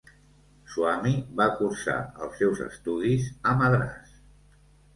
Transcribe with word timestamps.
Swamy 0.75 1.11
va 1.41 1.47
cursar 1.59 1.99
els 2.27 2.41
seus 2.41 2.63
estudis 2.71 3.31
a 3.53 3.57
Madras. 3.63 4.21